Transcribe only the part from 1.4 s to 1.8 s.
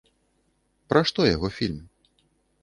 фільм?